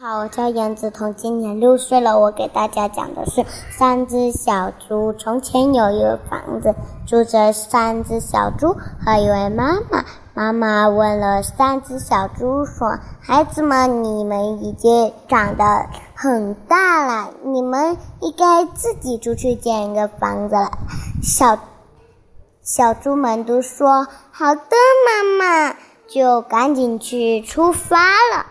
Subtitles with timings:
[0.00, 2.20] 好，我叫杨子彤，今年六岁了。
[2.20, 5.12] 我给大家讲的是三只小猪。
[5.14, 6.72] 从前有一个房子，
[7.04, 10.04] 住着三只小猪和一位妈妈。
[10.34, 20.70] 妈妈问了三只小猪说：“孩子们，你们已经长得很大了，你们应该自己出去建一个房子了。”
[21.20, 21.58] 小
[22.62, 24.62] 小猪们都说：“好的，
[25.08, 25.76] 妈妈。”
[26.06, 28.46] 就赶紧去出发了。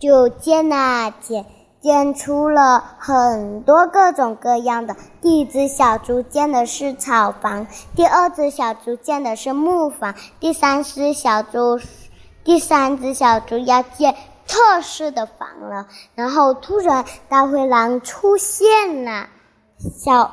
[0.00, 1.44] 就建啊建，
[1.80, 4.94] 建出了很多各种各样的。
[5.20, 7.66] 第一只小猪建的是草房，
[7.96, 11.80] 第二只小猪建的是木房，第三只小猪，
[12.44, 14.14] 第三只小猪要建
[14.46, 15.88] 特殊的房了。
[16.14, 19.26] 然后突然大灰狼出现了，
[19.78, 20.30] 小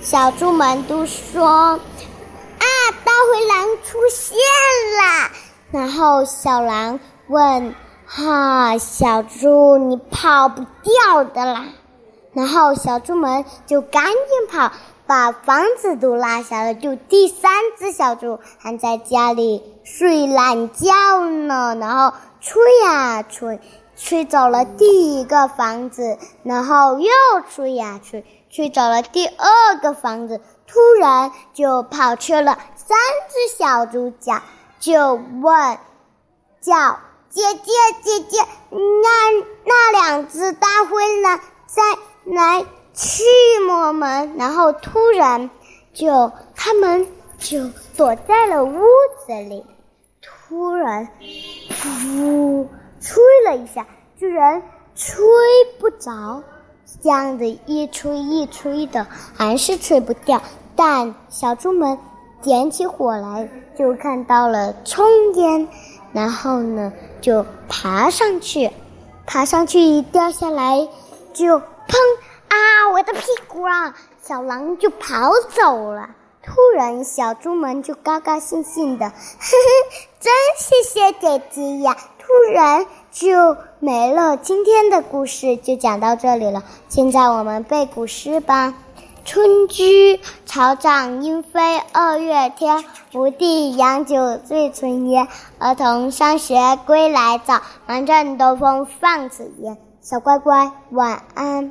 [0.00, 1.46] 小猪们都说
[2.58, 2.66] ：“啊，
[3.04, 5.30] 大灰狼出现了！”
[5.70, 7.72] 然后小狼问。
[8.10, 11.66] 哈，小猪，你跑不掉的啦！
[12.32, 14.14] 然后小猪们就赶紧
[14.50, 14.72] 跑，
[15.06, 16.74] 把房子都拉下了。
[16.74, 21.76] 就第三只小猪还在家里睡懒觉呢。
[21.78, 23.60] 然后吹呀吹，
[23.94, 27.10] 吹走了第一个房子，然后又
[27.50, 30.40] 吹呀吹，吹走了第二个房子。
[30.66, 32.96] 突然就跑去了三
[33.28, 34.42] 只小猪家，
[34.80, 35.78] 就问
[36.62, 37.00] 叫。
[37.30, 38.38] 姐姐，姐姐，
[38.70, 41.82] 那那两只大灰狼在
[42.24, 43.22] 来气
[43.68, 45.50] 我们，然后突然
[45.92, 47.06] 就他们
[47.38, 48.80] 就躲在了屋
[49.26, 49.64] 子里，
[50.22, 51.08] 突然
[52.16, 52.66] 呜
[53.00, 53.86] 吹了一下，
[54.18, 54.62] 居然
[54.94, 55.22] 吹
[55.78, 56.42] 不着，
[57.02, 59.06] 这样子一吹一吹的，
[59.36, 60.40] 还是吹不掉。
[60.74, 61.98] 但小猪们
[62.42, 65.68] 点起火来，就看到了冲烟。
[66.12, 68.70] 然后呢，就爬上去，
[69.26, 70.88] 爬上去一掉下来，
[71.32, 71.62] 就砰
[72.48, 72.88] 啊！
[72.92, 73.94] 我的屁股啊！
[74.22, 76.10] 小狼就跑走了。
[76.42, 79.16] 突然，小猪们就高高兴兴的，呵呵，
[80.20, 81.96] 真谢谢姐姐呀！
[82.18, 84.36] 突然就没了。
[84.36, 86.62] 今天的故事就讲到这里了。
[86.88, 88.74] 现在我们背古诗吧。
[89.24, 92.82] 春居草长莺飞，二月天，
[93.12, 95.28] 拂堤杨柳醉春烟，
[95.58, 99.76] 儿童散学归来早，忙趁东风放纸鸢。
[100.00, 101.70] 小乖乖，晚安。